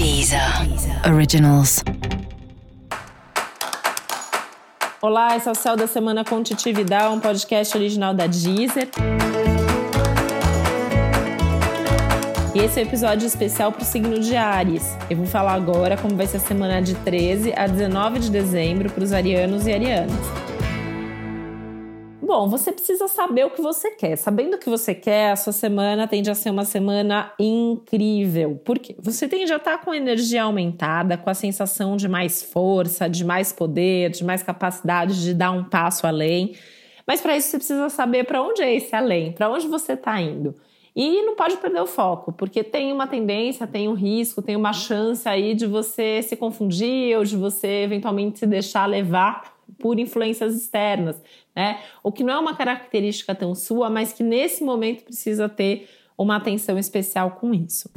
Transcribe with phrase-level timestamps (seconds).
[0.00, 0.40] Deezer.
[1.12, 1.84] Originals.
[5.02, 8.88] Olá, esse é o Céu da Semana com Titi Vidal, um podcast original da Deezer.
[12.54, 14.96] E esse é o um episódio especial para o signo de Ares.
[15.10, 18.90] Eu vou falar agora como vai ser a semana de 13 a 19 de dezembro
[18.90, 20.49] para os arianos e arianas.
[22.30, 24.14] Bom, você precisa saber o que você quer.
[24.14, 28.54] Sabendo o que você quer, a sua semana tende a ser uma semana incrível.
[28.64, 28.94] Por quê?
[29.00, 33.24] Você tende a estar com a energia aumentada, com a sensação de mais força, de
[33.24, 36.54] mais poder, de mais capacidade de dar um passo além.
[37.04, 40.20] Mas para isso você precisa saber para onde é esse além, para onde você está
[40.20, 40.54] indo.
[40.94, 44.72] E não pode perder o foco, porque tem uma tendência, tem um risco, tem uma
[44.72, 50.54] chance aí de você se confundir ou de você eventualmente se deixar levar por influências
[50.54, 51.20] externas,
[51.54, 51.80] né?
[52.02, 56.36] O que não é uma característica tão sua, mas que nesse momento precisa ter uma
[56.36, 57.90] atenção especial com isso.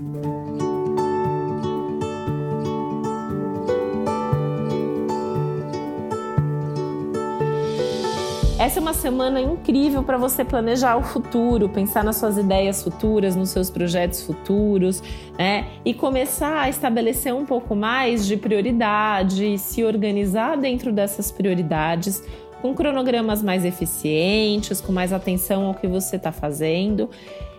[8.64, 13.36] Essa é uma semana incrível para você planejar o futuro, pensar nas suas ideias futuras,
[13.36, 15.04] nos seus projetos futuros,
[15.38, 15.68] né?
[15.84, 22.24] E começar a estabelecer um pouco mais de prioridade, se organizar dentro dessas prioridades,
[22.62, 27.10] com cronogramas mais eficientes, com mais atenção ao que você está fazendo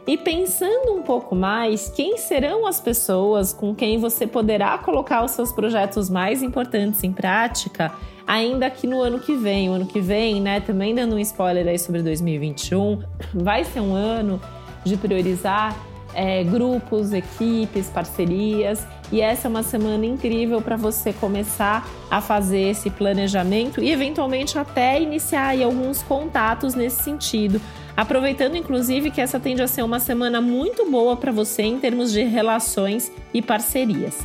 [0.07, 5.31] e pensando um pouco mais quem serão as pessoas com quem você poderá colocar os
[5.31, 7.93] seus projetos mais importantes em prática
[8.27, 9.71] ainda aqui no ano que vem.
[9.71, 13.03] O ano que vem, né, também dando um spoiler aí sobre 2021,
[13.35, 14.41] vai ser um ano
[14.85, 15.77] de priorizar
[16.15, 18.87] é, grupos, equipes, parcerias.
[19.13, 24.59] E essa é uma semana incrível para você começar a fazer esse planejamento e, eventualmente,
[24.59, 27.61] até iniciar alguns contatos nesse sentido.
[27.97, 32.13] Aproveitando, inclusive, que essa tende a ser uma semana muito boa para você em termos
[32.13, 34.19] de relações e parcerias.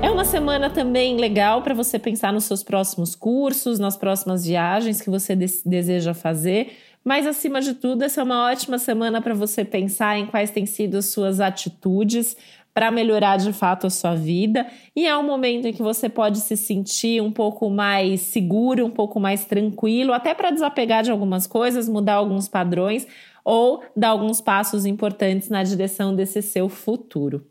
[0.00, 5.02] É uma semana também legal para você pensar nos seus próximos cursos, nas próximas viagens
[5.02, 6.72] que você deseja fazer.
[7.04, 10.66] Mas, acima de tudo, essa é uma ótima semana para você pensar em quais têm
[10.66, 12.36] sido as suas atitudes
[12.78, 14.64] para melhorar de fato a sua vida.
[14.94, 18.90] E é um momento em que você pode se sentir um pouco mais seguro, um
[18.90, 23.04] pouco mais tranquilo, até para desapegar de algumas coisas, mudar alguns padrões
[23.44, 27.44] ou dar alguns passos importantes na direção desse seu futuro.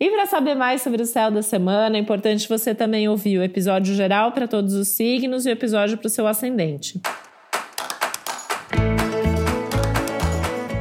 [0.00, 3.44] E para saber mais sobre o céu da semana, é importante você também ouvir o
[3.44, 7.00] episódio geral para todos os signos e o episódio para o seu ascendente.